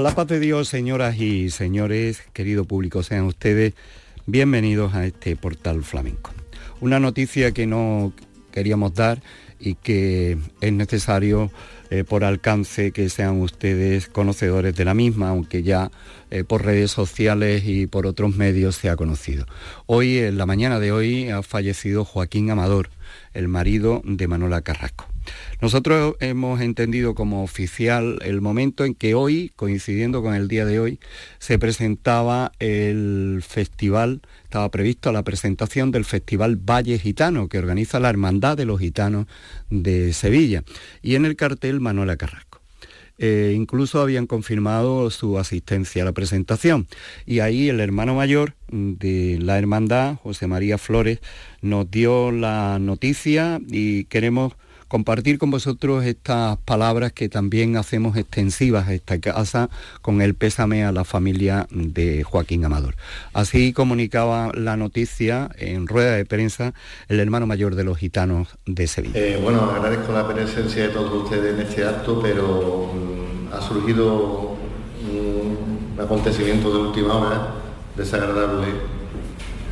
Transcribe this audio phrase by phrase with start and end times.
[0.00, 3.74] la paz de Dios, señoras y señores, querido público, sean ustedes
[4.26, 6.32] bienvenidos a este portal flamenco.
[6.80, 8.12] Una noticia que no
[8.50, 9.22] queríamos dar
[9.60, 11.50] y que es necesario
[11.90, 15.92] eh, por alcance que sean ustedes conocedores de la misma, aunque ya
[16.30, 19.46] eh, por redes sociales y por otros medios se ha conocido.
[19.86, 22.90] Hoy, en la mañana de hoy, ha fallecido Joaquín Amador,
[23.32, 25.13] el marido de Manuela Carrasco.
[25.60, 30.80] Nosotros hemos entendido como oficial el momento en que hoy, coincidiendo con el día de
[30.80, 31.00] hoy,
[31.38, 38.10] se presentaba el festival, estaba previsto la presentación del Festival Valle Gitano, que organiza la
[38.10, 39.26] Hermandad de los Gitanos
[39.70, 40.64] de Sevilla,
[41.02, 42.64] y en el cartel Manuela Carrasco.
[43.18, 46.88] Eh, incluso habían confirmado su asistencia a la presentación.
[47.26, 51.20] Y ahí el hermano mayor de la hermandad, José María Flores,
[51.62, 54.54] nos dio la noticia y queremos
[54.88, 59.70] compartir con vosotros estas palabras que también hacemos extensivas a esta casa
[60.02, 62.94] con el pésame a la familia de Joaquín Amador.
[63.32, 66.74] Así comunicaba la noticia en rueda de prensa
[67.08, 69.18] el hermano mayor de los gitanos de Sevilla.
[69.18, 74.56] Eh, bueno, agradezco la presencia de todos ustedes en este acto, pero mm, ha surgido
[75.10, 77.54] un acontecimiento de última hora
[77.96, 78.93] desagradable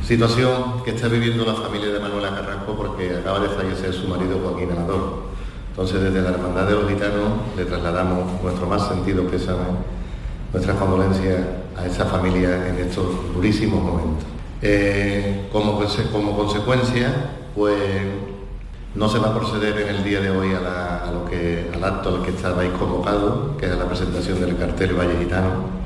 [0.05, 4.37] Situación que está viviendo la familia de Manuela Carrasco porque acaba de fallecer su marido
[4.43, 5.23] Joaquín Amador.
[5.69, 9.63] Entonces desde la Hermandad de los Gitanos le trasladamos nuestro más sentido pésame,
[10.51, 11.39] nuestras condolencias
[11.77, 14.25] a esa familia en estos durísimos momentos.
[14.61, 15.79] Eh, como,
[16.35, 17.13] consecuencia,
[17.55, 17.77] pues
[18.95, 22.15] no se va a proceder en el día de hoy a, lo que, al acto
[22.15, 25.83] al que estabais convocado, que es la presentación del cartel Valle Gitano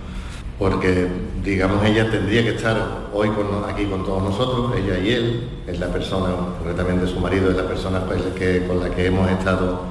[0.58, 1.08] porque
[1.44, 3.30] digamos ella tendría que estar hoy
[3.70, 7.68] aquí con todos nosotros, ella y él, es la persona, concretamente su marido, es la
[7.68, 8.22] persona pues,
[8.68, 9.82] con la que hemos estado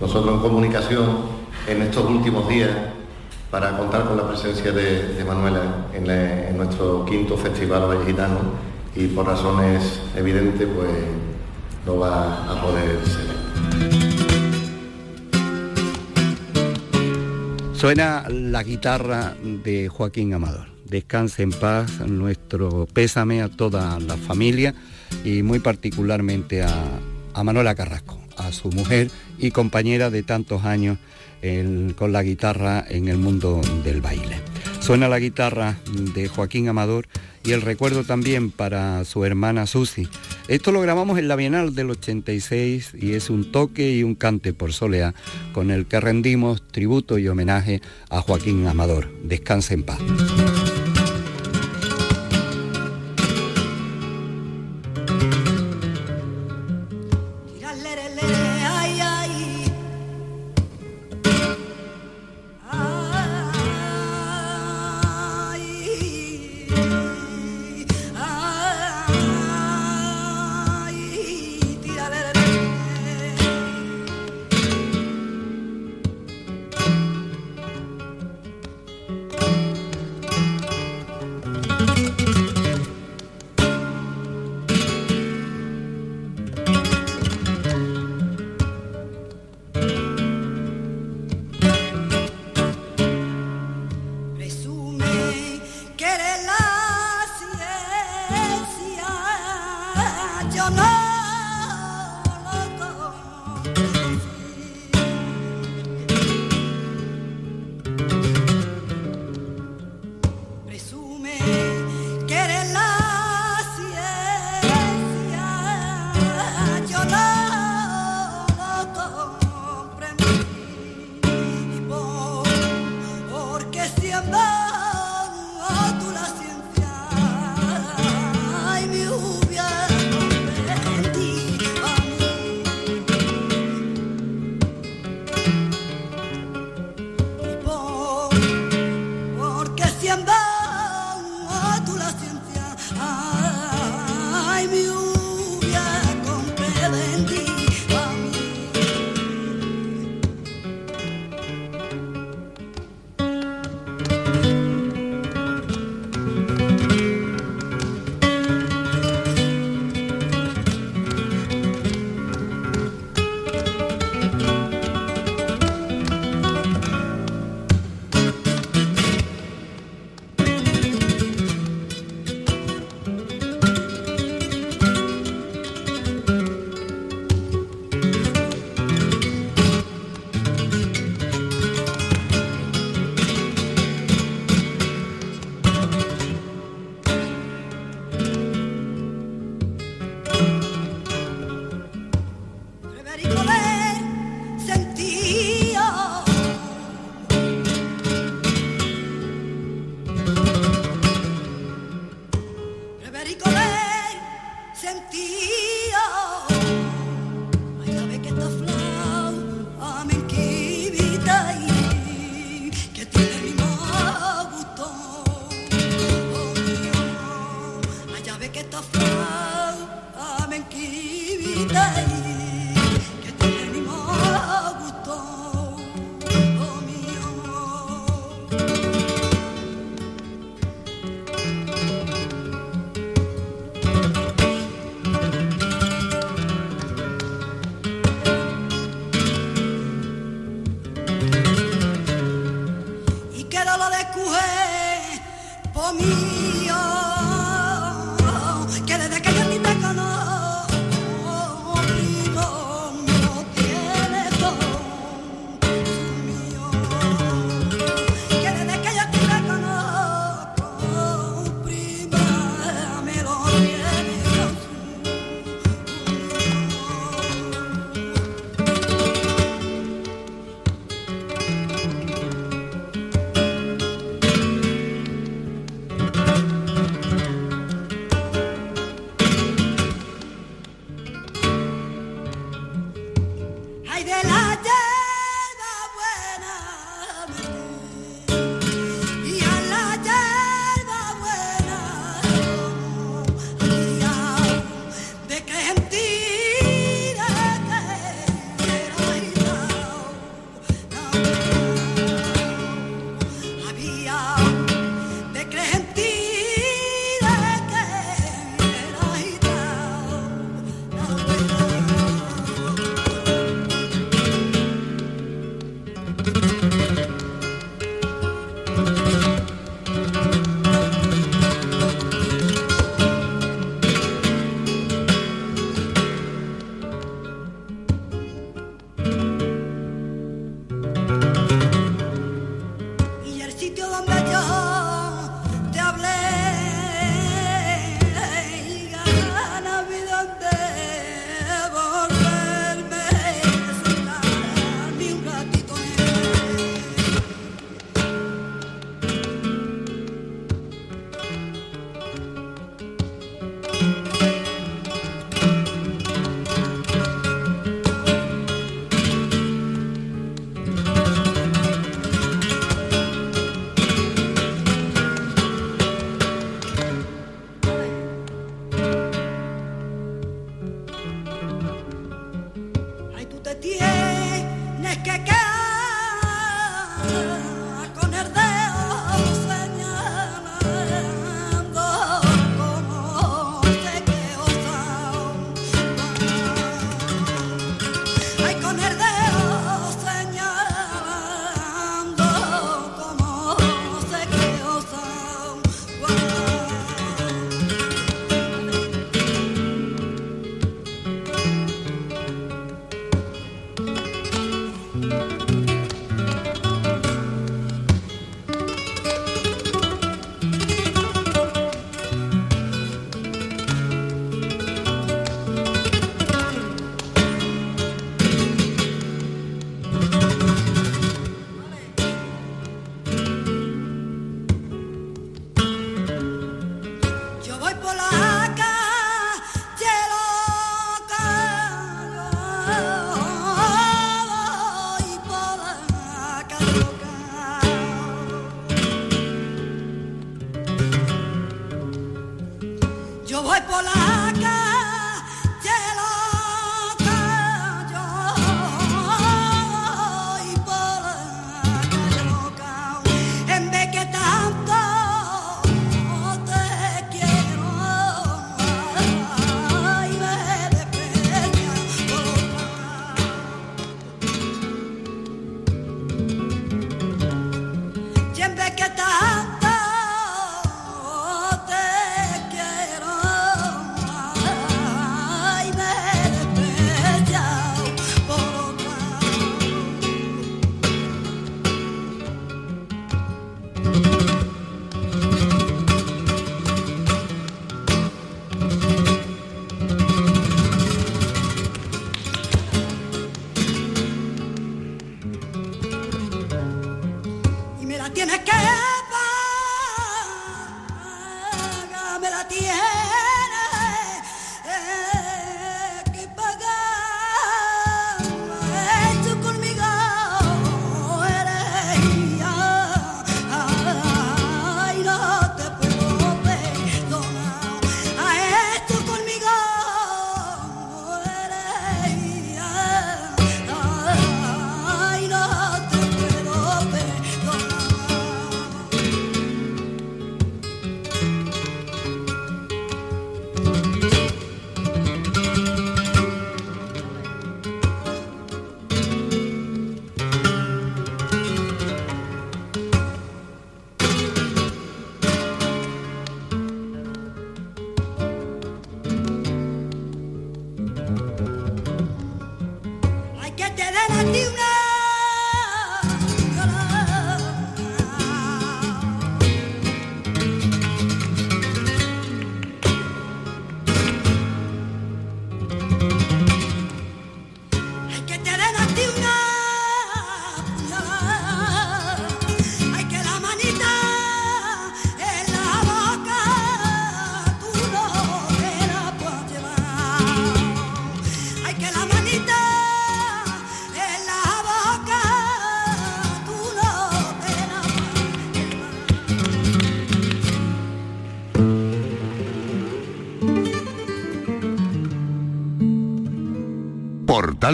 [0.00, 1.06] nosotros en comunicación
[1.66, 2.70] en estos últimos días
[3.50, 5.60] para contar con la presencia de, Manuela
[5.92, 8.14] en, nuestro quinto festival Valle
[8.94, 10.90] y por razones evidentes pues
[11.86, 13.99] no va a poder ser.
[17.80, 20.66] Suena la guitarra de Joaquín Amador.
[20.84, 24.74] Descanse en paz, nuestro pésame a toda la familia
[25.24, 30.98] y muy particularmente a, Manuela Carrasco, a su mujer y compañera de tantos años
[31.96, 34.49] con la guitarra en el mundo del baile.
[34.80, 35.76] Suena la guitarra
[36.14, 37.06] de Joaquín Amador
[37.44, 40.08] y el recuerdo también para su hermana Susi.
[40.48, 44.52] Esto lo grabamos en la Bienal del 86 y es un toque y un cante
[44.52, 45.14] por soleá
[45.52, 49.10] con el que rendimos tributo y homenaje a Joaquín Amador.
[49.22, 50.00] Descanse en paz.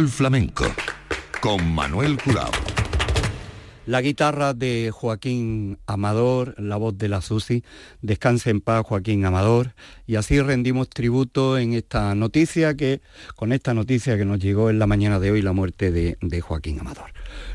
[0.05, 0.67] Flamenco
[1.41, 2.51] con Manuel Curao.
[3.87, 7.65] La guitarra de Joaquín Amador, la voz de la Susi,
[8.03, 9.75] descanse en paz Joaquín Amador,
[10.07, 13.01] y así rendimos tributo en esta noticia que,
[13.37, 16.79] con esta noticia que nos llegó en la mañana de hoy, la muerte de, Joaquín
[16.81, 17.13] Amador.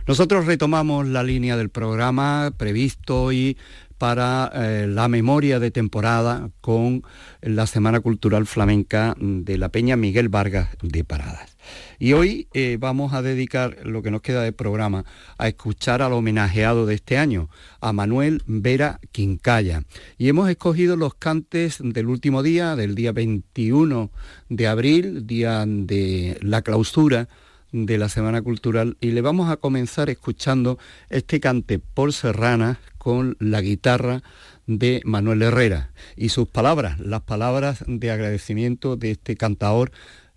[0.07, 3.55] Nosotros retomamos la línea del programa previsto y
[3.99, 7.03] para eh, la memoria de temporada con
[7.41, 11.50] la Semana Cultural Flamenca de la Peña Miguel Vargas de Paradas.
[11.99, 15.05] Y hoy eh, vamos a dedicar lo que nos queda de programa
[15.37, 17.49] a escuchar al homenajeado de este año,
[17.79, 19.83] a Manuel Vera Quincaya.
[20.17, 24.11] Y hemos escogido los cantes del último día, del día 21
[24.49, 27.27] de abril, día de la clausura
[27.71, 30.77] de la Semana Cultural y le vamos a comenzar escuchando
[31.09, 34.23] este cante por Serrana con la guitarra
[34.67, 39.91] de Manuel Herrera y sus palabras, las palabras de agradecimiento de este cantador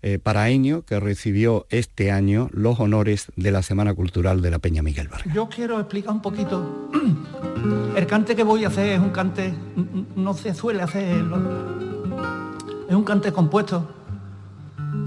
[0.07, 4.83] eh, paraeño que recibió este año los honores de la Semana Cultural de la Peña
[4.83, 5.33] Miguel Vargas.
[5.33, 6.91] Yo quiero explicar un poquito.
[7.95, 9.51] El cante que voy a hacer es un cante,
[10.15, 11.25] no se suele hacer,
[12.87, 13.89] es un cante compuesto.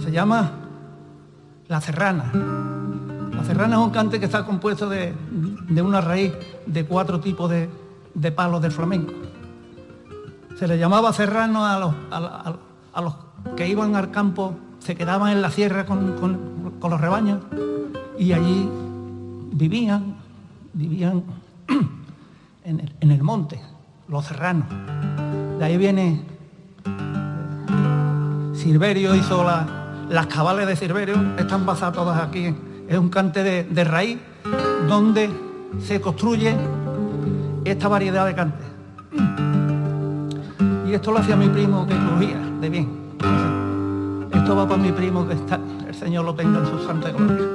[0.01, 0.51] Se llama
[1.69, 2.33] La Serrana.
[3.37, 5.15] La serrana es un cante que está compuesto de,
[5.81, 6.33] una raíz
[6.67, 9.13] de cuatro tipos de, palos del flamenco.
[10.59, 13.15] Se le llamaba serrano a los, a, los,
[13.55, 16.17] que iban al campo, se quedaban en la sierra con,
[16.81, 17.41] los rebaños
[18.19, 18.69] y allí
[19.53, 20.17] vivían,
[20.73, 21.23] vivían
[22.65, 23.61] en el, monte,
[24.09, 24.67] los serranos.
[25.59, 26.23] De ahí viene
[28.55, 29.45] Silverio hizo
[30.09, 32.55] las cabales de Silverio, están basadas todas aquí
[32.89, 34.19] es un cante de, raíz
[34.89, 35.31] donde
[35.79, 36.57] se construye
[37.65, 38.67] esta variedad de cantes.
[40.89, 43.58] Y esto lo hacía mi primo que crujía de bien.
[44.49, 47.47] Va para mi primo que está, el Señor lo tenga en su santa gloria.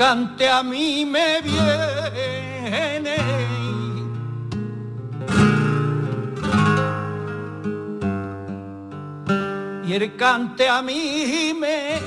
[0.00, 3.16] Cante a mí me viene.
[9.86, 12.00] Y el cante a mí me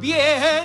[0.00, 0.61] viene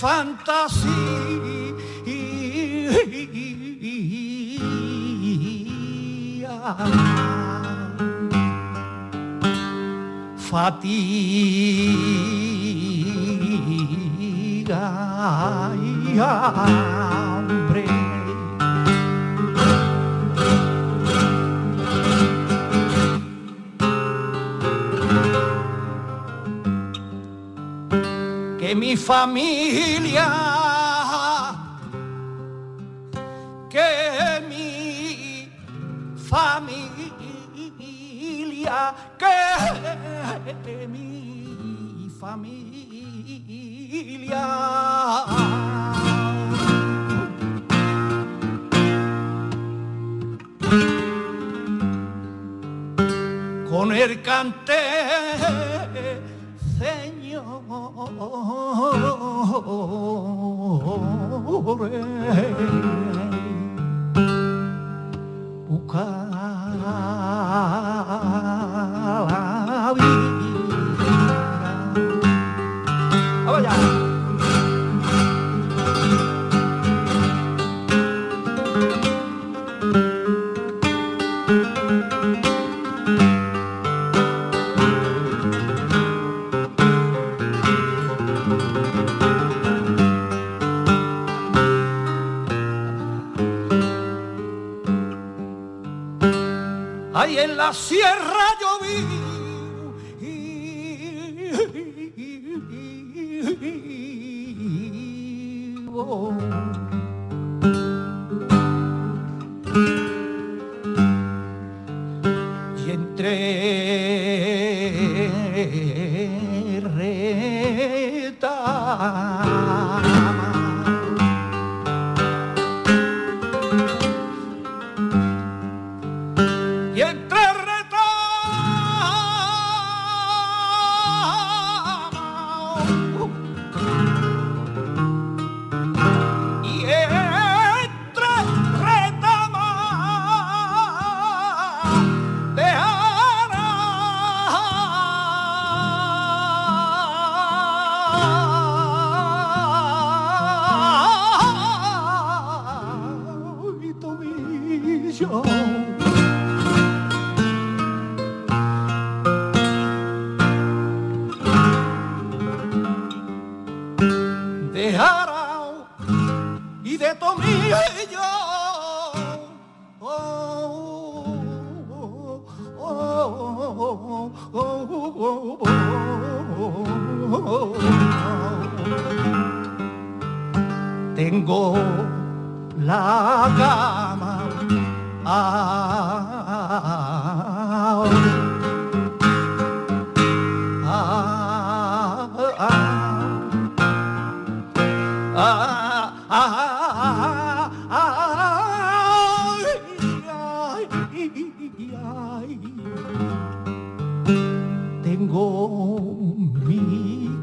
[0.00, 0.96] fantasía.
[10.36, 11.56] Fatiga
[28.66, 30.26] que mi familia,
[33.70, 35.48] que mi
[36.16, 37.48] familia,
[39.18, 42.76] que mi familia.
[53.70, 55.75] Con el cante
[61.66, 61.98] ore
[65.76, 66.06] uka
[66.82, 66.96] la
[69.96, 70.45] vi
[97.56, 99.26] la sierra yo vivo.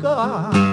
[0.04, 0.73] 哥。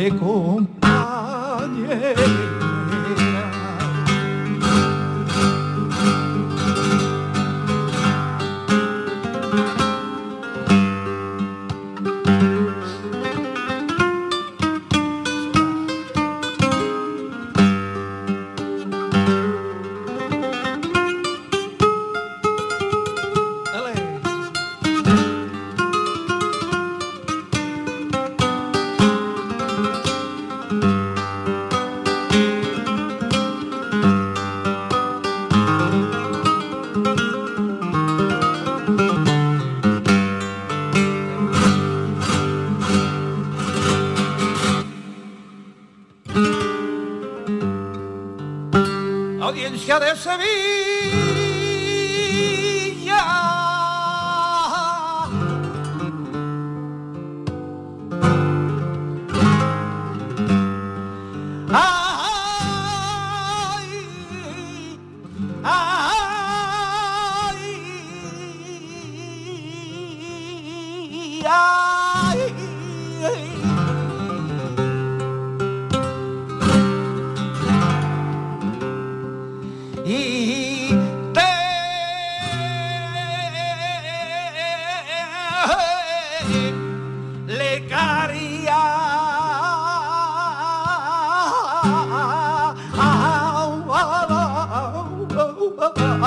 [0.00, 0.80] 내 공간에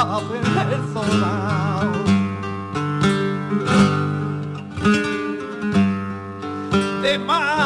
[0.04, 1.92] personal.
[7.02, 7.63] De más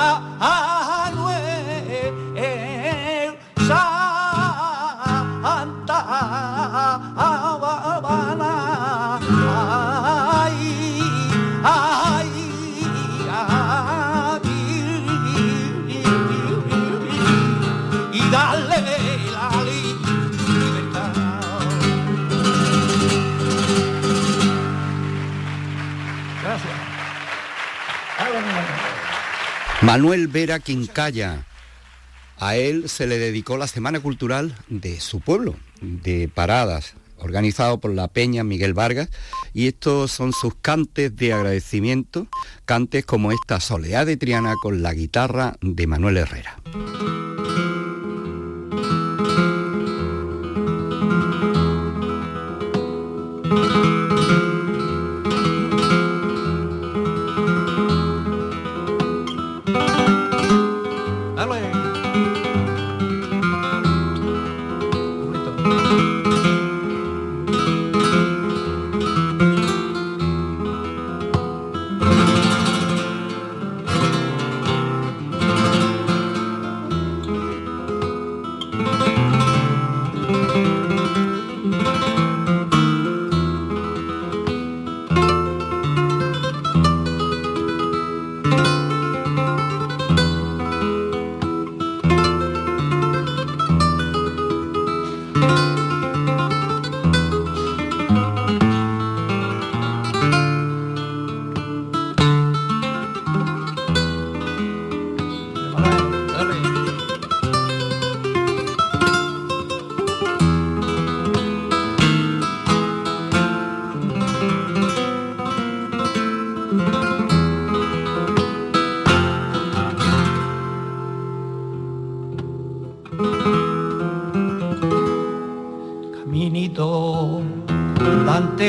[29.88, 31.46] Manuel Vera Quincaya.
[32.40, 37.94] A él se le dedicó la Semana Cultural de su pueblo, de Paradas, organizado por
[37.94, 39.08] la Peña Miguel Vargas,
[39.54, 42.28] y estos son sus cantes de agradecimiento,
[42.66, 46.60] cantes como esta Soleá de Triana con la guitarra de Manuel Herrera.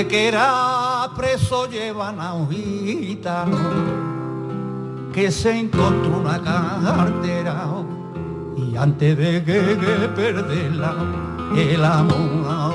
[0.08, 2.48] Que era preso llevan a un
[5.12, 7.66] que se encontró una cartera
[8.56, 10.94] y antes de que, que perderla
[11.54, 12.74] el amor.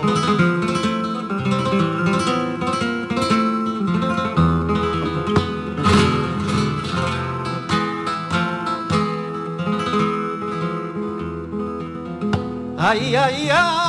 [12.78, 13.83] Ay, ay, ay.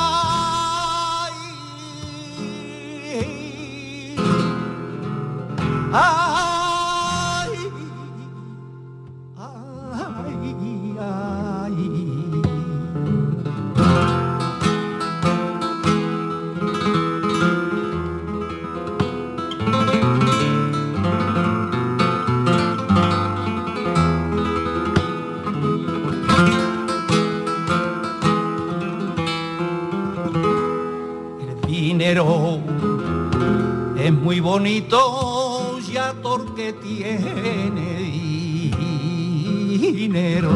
[40.07, 40.51] Dinero.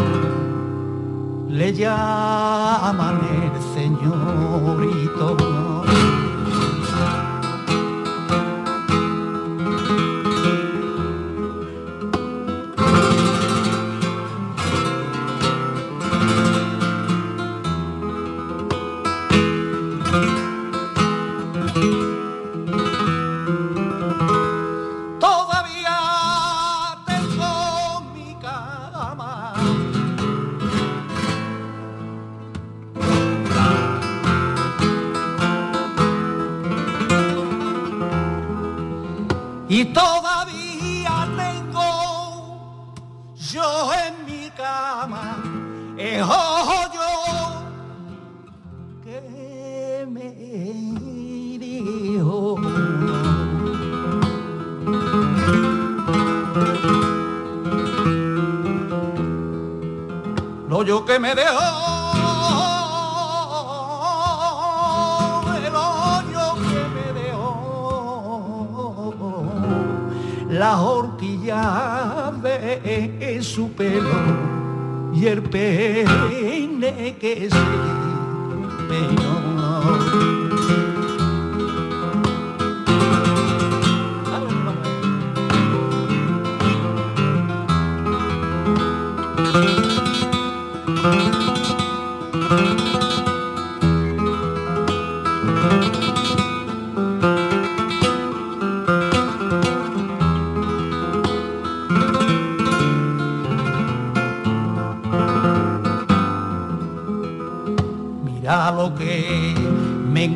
[1.50, 5.69] Le llaman el señorito.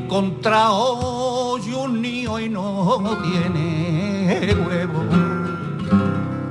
[0.03, 5.03] Encontrado y un niño y no tiene huevo.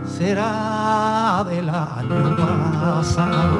[0.06, 3.58] Será del año pasado.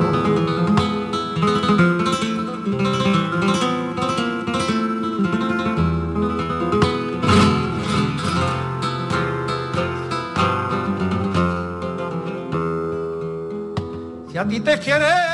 [14.30, 15.31] Si a ti te quieres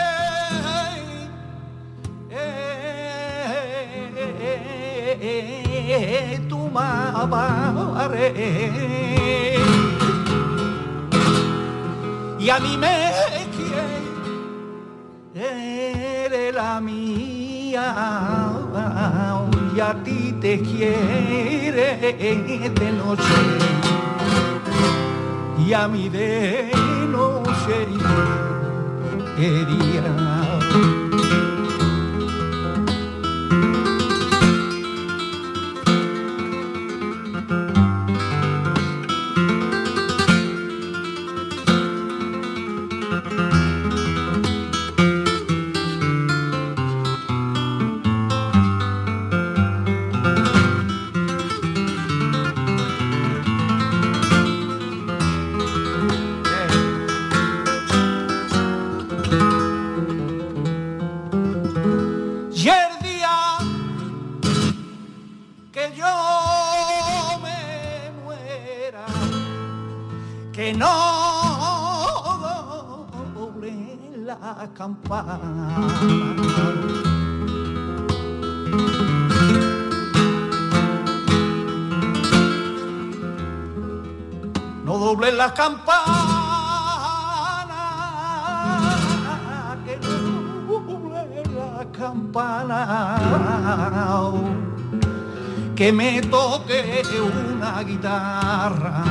[12.38, 13.12] y a mí me
[15.35, 17.95] quiere la mía
[19.77, 21.97] y a ti te quiere
[22.71, 23.23] de noche.
[25.59, 26.71] Y a mí de
[27.11, 27.87] noche
[29.37, 29.64] de
[70.59, 70.75] día
[84.85, 86.16] No doble la campana,
[89.85, 93.18] que no doble la campana,
[95.77, 99.05] que me toque una guitarra,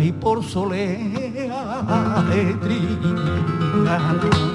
[0.00, 0.98] ahí por solea
[2.30, 2.40] de
[3.84, 4.49] irán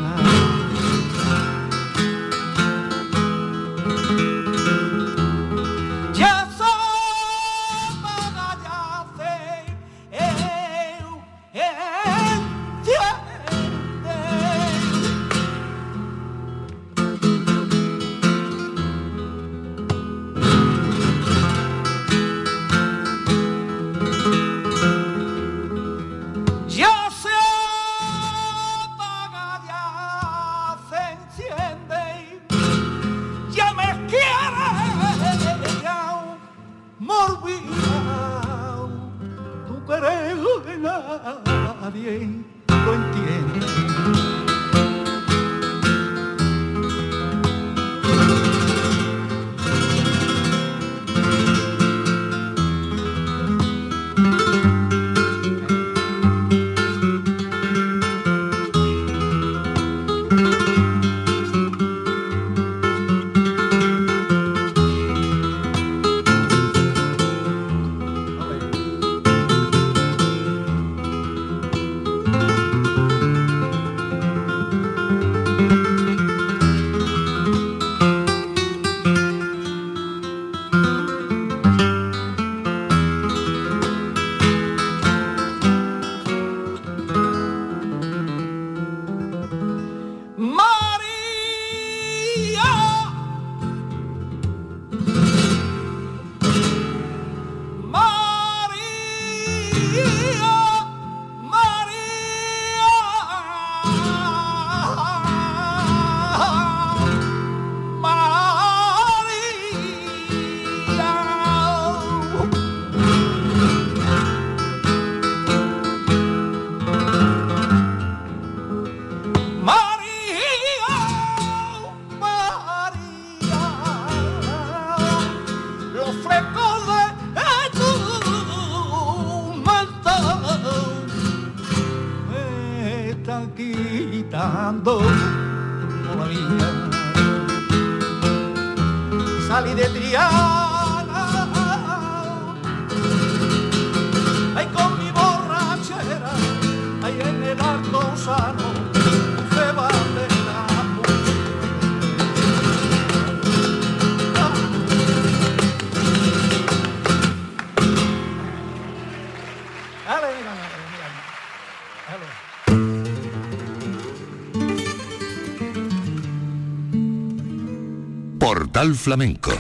[168.93, 169.51] Flamenco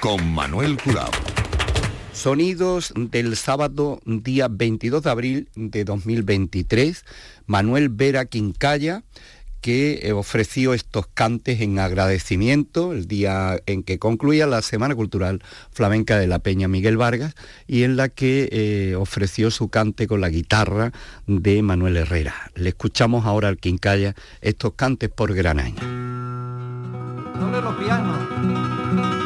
[0.00, 1.10] con Manuel Curao.
[2.12, 7.04] Sonidos del sábado día 22 de abril de 2023,
[7.46, 9.04] Manuel Vera Quincaya,
[9.60, 15.40] que eh, ofreció estos cantes en agradecimiento el día en que concluía la Semana Cultural
[15.70, 17.34] Flamenca de la Peña Miguel Vargas
[17.68, 20.92] y en la que eh, ofreció su cante con la guitarra
[21.26, 22.50] de Manuel Herrera.
[22.56, 26.07] Le escuchamos ahora al Quincaya estos cantes por gran año
[27.38, 29.17] no los pianos.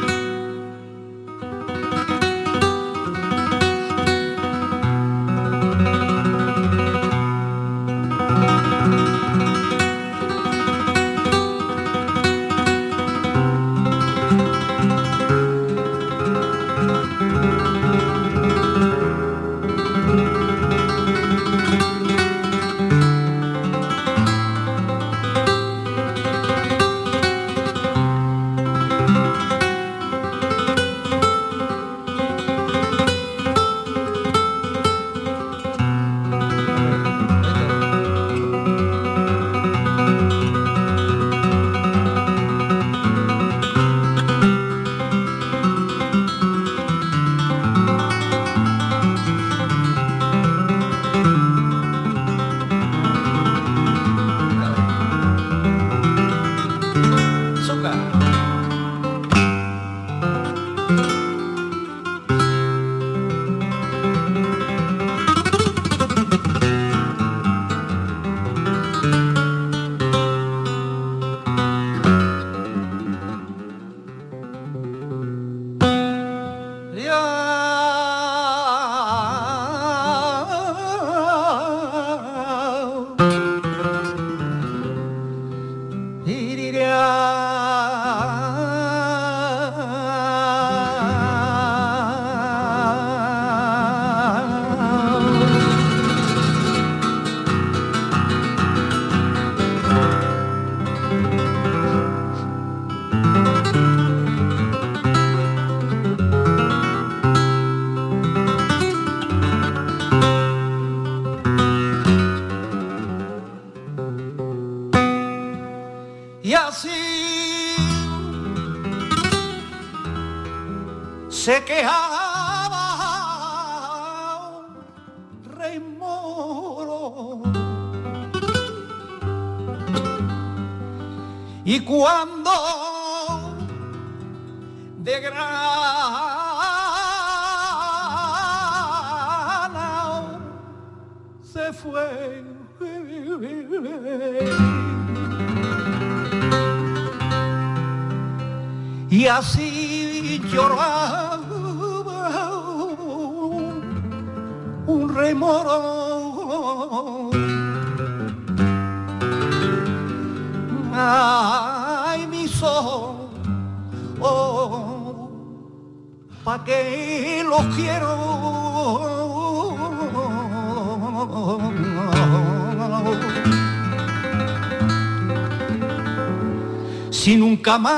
[177.13, 177.93] Si nunca más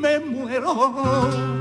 [0.00, 1.57] me muero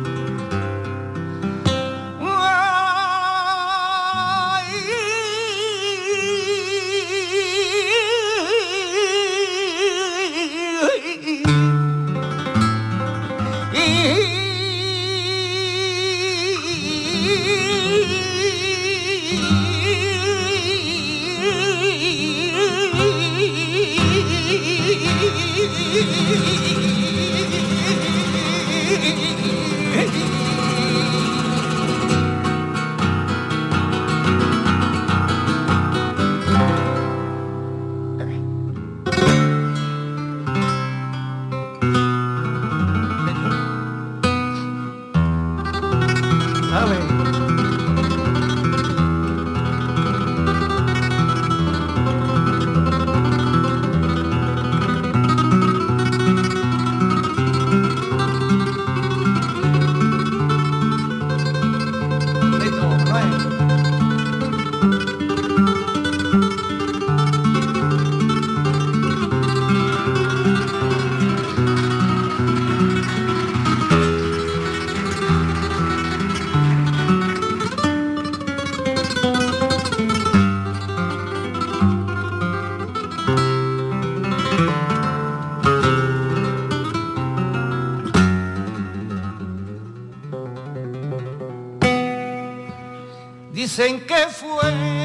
[93.78, 94.97] tiene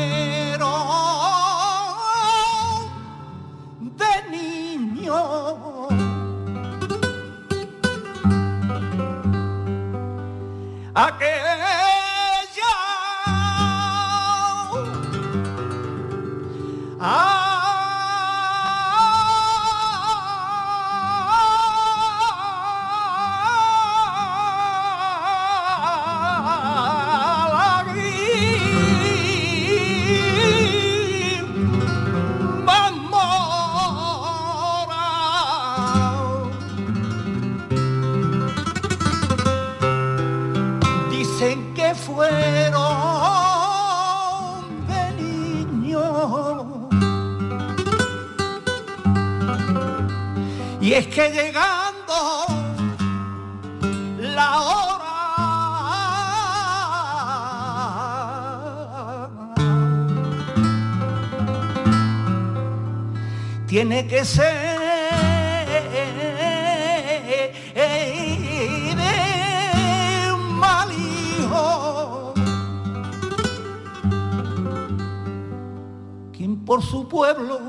[77.12, 77.60] pueblo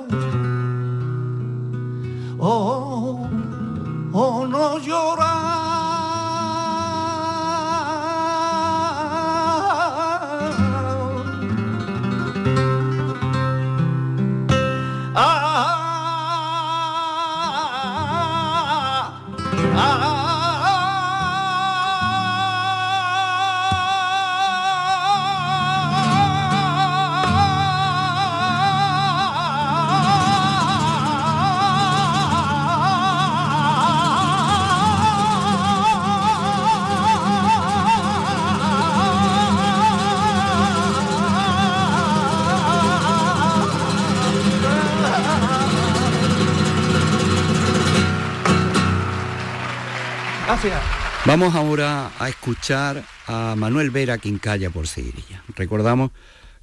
[51.34, 55.42] Vamos ahora a escuchar a Manuel Vera Quincalla por Seguirilla.
[55.56, 56.12] Recordamos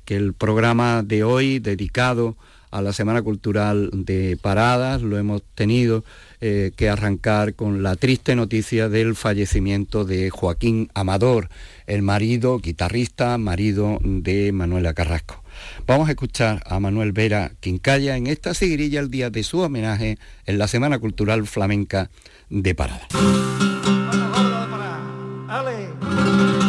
[0.05, 2.37] que el programa de hoy dedicado
[2.71, 6.05] a la Semana Cultural de Paradas lo hemos tenido
[6.41, 11.49] eh, que arrancar con la triste noticia del fallecimiento de Joaquín Amador,
[11.89, 15.43] el marido, guitarrista, marido de Manuela Carrasco.
[15.85, 20.17] Vamos a escuchar a Manuel Vera Quincalla en esta seguirilla el día de su homenaje
[20.47, 22.09] en la Semana Cultural Flamenca
[22.51, 23.09] de Paradas.
[26.11, 26.60] Más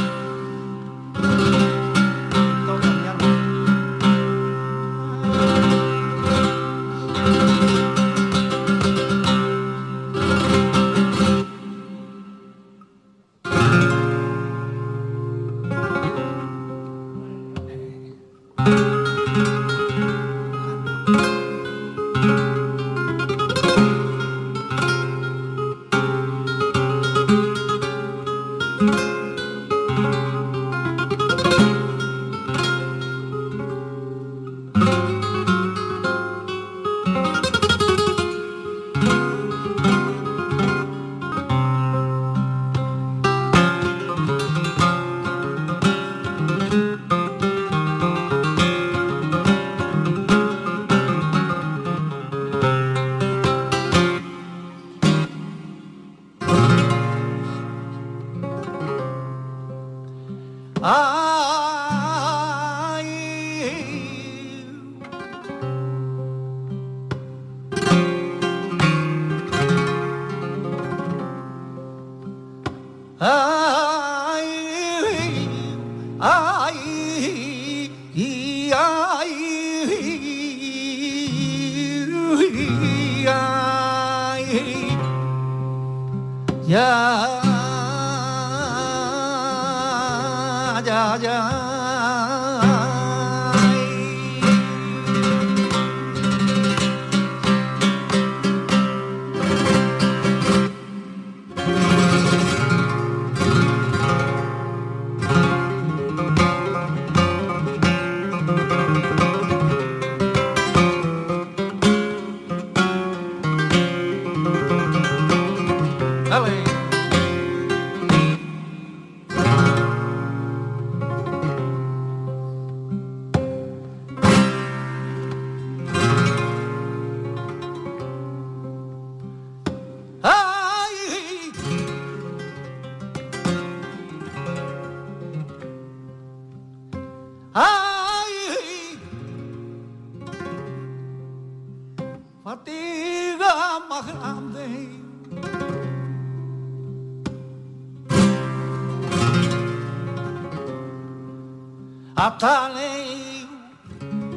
[152.24, 152.70] Hasta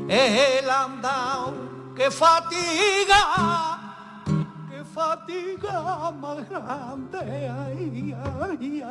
[0.09, 1.53] el andado
[1.95, 3.74] que fatiga
[4.95, 7.18] fatiga más grande.
[7.18, 8.16] Ay,
[8.49, 8.82] ay,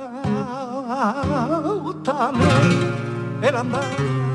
[3.42, 4.33] el andar.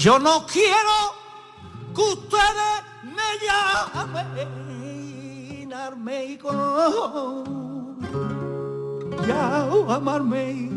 [0.00, 1.14] Yo no quiero
[1.94, 4.90] que ustedes me llamen
[5.74, 7.44] armeico,
[9.28, 10.70] ya amarme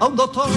[0.00, 0.48] a un doctor.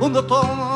[0.00, 0.71] un doctor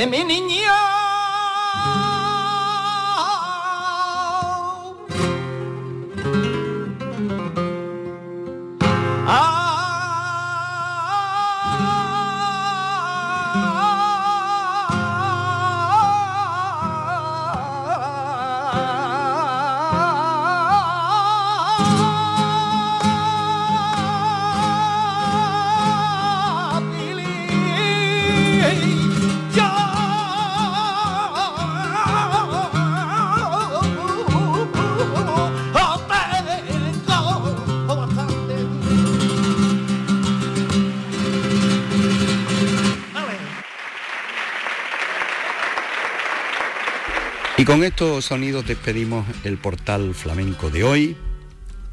[0.00, 0.99] de mi niña.
[47.70, 51.16] Con estos sonidos despedimos el portal flamenco de hoy,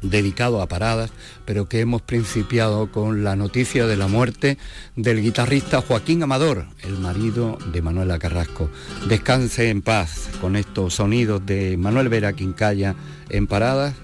[0.02, 1.12] dedicado a paradas,
[1.44, 4.58] pero que hemos principiado con la noticia de la muerte
[4.96, 8.68] del guitarrista Joaquín Amador, el marido de Manuela Carrasco.
[9.08, 12.96] Descanse en paz con estos sonidos de Manuel Vera Quincaya
[13.28, 13.94] en paradas.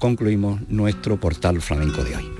[0.00, 2.33] Concluimos nuestro portal flamenco de hoy.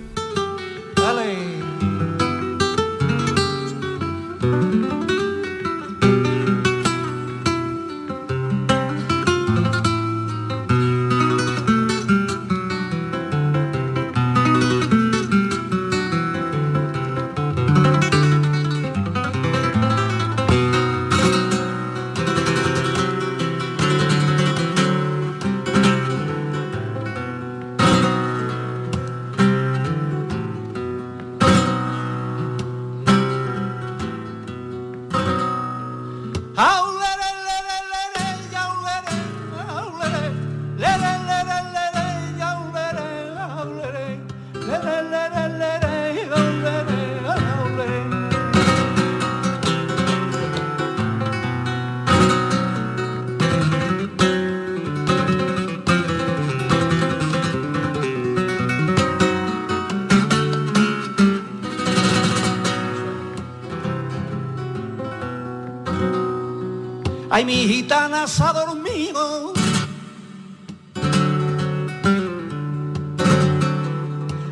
[67.44, 69.52] Mi gitana se ha dormido.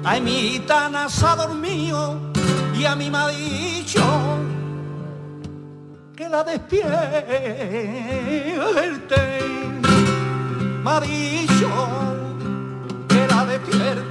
[0.05, 2.19] Ay, mi gitana se ha dormido
[2.75, 4.03] y a mí me ha dicho
[6.15, 6.83] que la despierte.
[10.85, 11.71] Me ha dicho
[13.09, 14.02] que la despierte.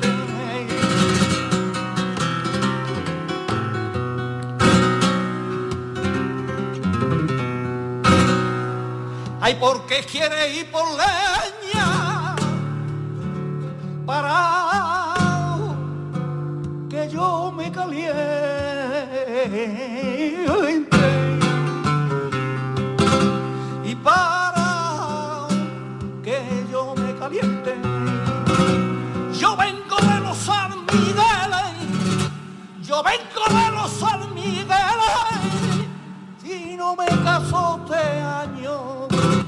[10.05, 11.40] Quiere ir por leña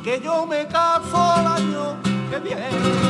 [0.04, 1.96] que yo me caso el año
[2.30, 3.04] que viene.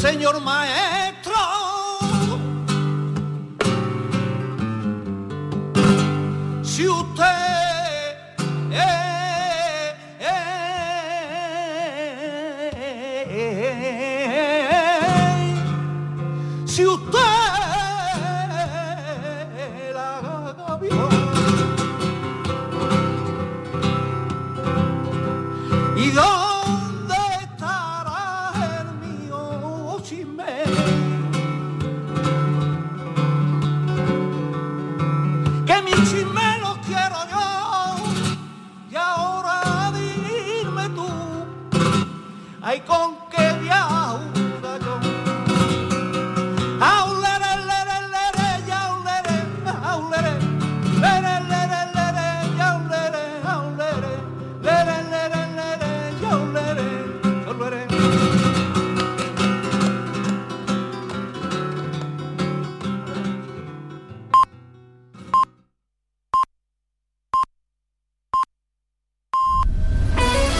[0.00, 0.89] Señor maestro.